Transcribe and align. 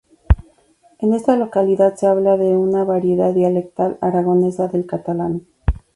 En 0.97 1.13
esta 1.13 1.35
localidad 1.37 1.93
se 1.93 2.07
habla 2.07 2.33
una 2.33 2.83
variedad 2.83 3.35
dialectal 3.35 3.99
aragonesa 4.01 4.67
del 4.67 4.87
catalán. 4.87 5.45